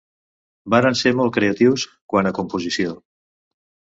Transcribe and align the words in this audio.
Varen 0.73 0.97
ser 1.01 1.11
molt 1.19 1.35
creatius 1.35 1.85
quant 2.13 2.29
a 2.29 2.33
composició. 2.39 2.95